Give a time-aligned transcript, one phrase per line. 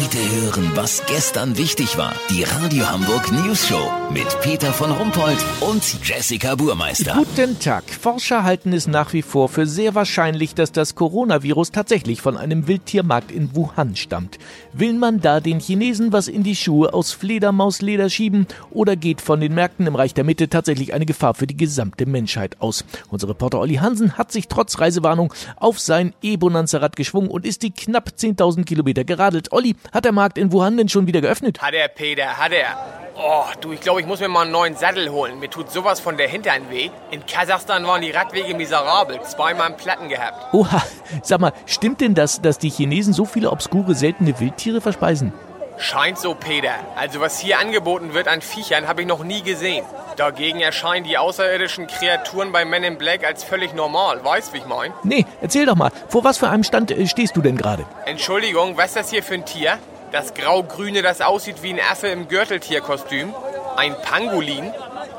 [0.00, 2.14] Heute hören, was gestern wichtig war.
[2.30, 7.14] Die Radio Hamburg News Show mit Peter von Rumpold und Jessica Burmeister.
[7.16, 7.82] Guten Tag.
[7.90, 12.68] Forscher halten es nach wie vor für sehr wahrscheinlich, dass das Coronavirus tatsächlich von einem
[12.68, 14.38] Wildtiermarkt in Wuhan stammt.
[14.72, 19.40] Will man da den Chinesen was in die Schuhe aus Fledermausleder schieben oder geht von
[19.40, 22.84] den Märkten im Reich der Mitte tatsächlich eine Gefahr für die gesamte Menschheit aus?
[23.10, 27.72] Unser Reporter Olli Hansen hat sich trotz Reisewarnung auf sein E-Bonanza-Rad geschwungen und ist die
[27.72, 29.52] knapp 10.000 Kilometer geradelt.
[29.52, 31.60] Olli, hat der Markt in Wuhan denn schon wieder geöffnet?
[31.60, 32.76] Hat er, Peter, hat er.
[33.20, 35.40] Oh, du, ich glaube, ich muss mir mal einen neuen Sattel holen.
[35.40, 36.90] Mir tut sowas von der Hintern weh.
[37.10, 39.20] In Kasachstan waren die Radwege miserabel.
[39.22, 40.54] Zweimal Platten gehabt.
[40.54, 40.82] Oha,
[41.22, 45.32] sag mal, stimmt denn das, dass die Chinesen so viele obskure, seltene Wildtiere verspeisen?
[45.78, 46.74] Scheint so, Peter.
[46.96, 49.84] Also was hier angeboten wird an Viechern, habe ich noch nie gesehen.
[50.16, 54.24] Dagegen erscheinen die außerirdischen Kreaturen bei Men in Black als völlig normal.
[54.24, 54.92] Weißt, wie ich mein?
[55.04, 57.84] Nee, erzähl doch mal, vor was für einem Stand äh, stehst du denn gerade?
[58.06, 59.78] Entschuldigung, was ist das hier für ein Tier?
[60.10, 63.32] Das grau-grüne, das aussieht wie ein Affe im Gürteltierkostüm?
[63.76, 64.72] Ein Pangolin?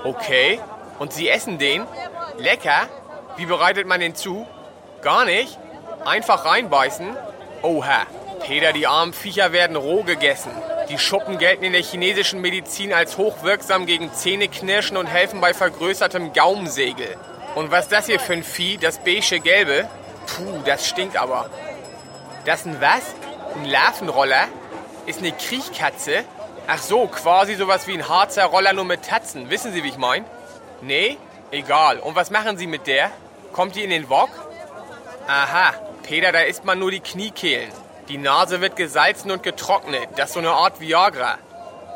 [0.04, 0.60] Okay.
[0.98, 1.84] Und Sie essen den?
[2.38, 2.88] Lecker?
[3.38, 4.46] Wie bereitet man den zu?
[5.02, 5.58] Gar nicht?
[6.06, 7.16] Einfach reinbeißen?
[7.62, 8.06] Oha.
[8.40, 10.52] Peter, die armen Viecher werden roh gegessen.
[10.90, 16.34] Die Schuppen gelten in der chinesischen Medizin als hochwirksam gegen Zähneknirschen und helfen bei vergrößertem
[16.34, 17.16] Gaumensegel.
[17.56, 19.88] Und was das hier für ein Vieh, das beige gelbe?
[20.26, 21.50] Puh, das stinkt aber.
[22.46, 23.04] Das ein was?
[23.56, 24.48] Ein Larvenroller?
[25.06, 26.24] Ist eine Kriechkatze?
[26.68, 29.50] Ach so, quasi sowas wie ein Harzer Roller nur mit Tatzen.
[29.50, 30.26] Wissen Sie, wie ich mein?
[30.82, 31.18] Nee?
[31.52, 32.00] Egal.
[32.00, 33.12] Und was machen Sie mit der?
[33.54, 34.30] Kommt die in den Wok?
[35.28, 35.74] Aha,
[36.04, 37.72] Peter, da isst man nur die Kniekehlen.
[38.10, 40.10] Die Nase wird gesalzen und getrocknet.
[40.16, 41.38] Das ist so eine Art Viagra.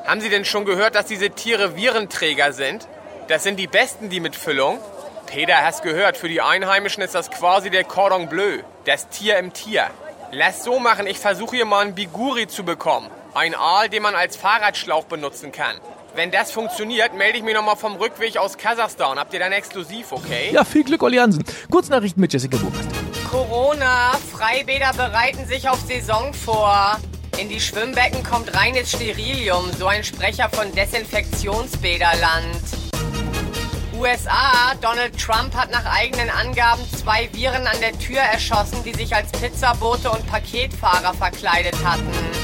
[0.06, 2.88] Haben Sie denn schon gehört, dass diese Tiere Virenträger sind?
[3.30, 4.78] Das sind die besten, die mit Füllung.
[5.26, 8.60] Peter, hast gehört, für die Einheimischen ist das quasi der Cordon Bleu.
[8.86, 9.88] Das Tier im Tier.
[10.32, 13.10] Lass so machen, ich versuche hier mal einen Biguri zu bekommen.
[13.34, 15.78] Ein Aal, den man als Fahrradschlauch benutzen kann.
[16.14, 19.18] Wenn das funktioniert, melde ich mich nochmal vom Rückweg aus Kasachstan.
[19.18, 20.52] Habt ihr dann exklusiv, okay?
[20.52, 21.44] Ja, viel Glück, Olli Hansen.
[21.72, 23.03] Kurznachrichten mit Jessica Burmeister.
[23.34, 24.12] Corona.
[24.32, 27.00] Freibäder bereiten sich auf Saison vor.
[27.40, 32.62] In die Schwimmbecken kommt reines Sterilium, so ein Sprecher von Desinfektionsbäderland.
[33.98, 39.16] USA, Donald Trump hat nach eigenen Angaben zwei Viren an der Tür erschossen, die sich
[39.16, 42.43] als Pizzabote und Paketfahrer verkleidet hatten.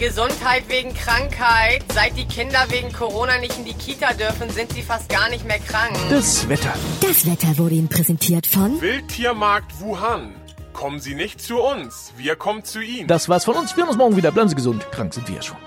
[0.00, 1.84] Gesundheit wegen Krankheit.
[1.92, 5.46] Seit die Kinder wegen Corona nicht in die Kita dürfen, sind sie fast gar nicht
[5.46, 5.94] mehr krank.
[6.08, 6.72] Das Wetter.
[7.02, 10.34] Das Wetter wurde Ihnen präsentiert von Wildtiermarkt Wuhan.
[10.72, 13.08] Kommen Sie nicht zu uns, wir kommen zu Ihnen.
[13.08, 13.76] Das war's von uns.
[13.76, 14.32] Wir hören uns morgen wieder.
[14.32, 14.90] Bleiben Sie gesund.
[14.90, 15.58] Krank sind wir ja schon.